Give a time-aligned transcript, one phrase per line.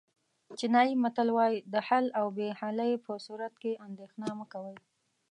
[0.59, 4.77] چینایي متل وایي د حل او بې حلۍ په صورت کې اندېښنه مه کوئ.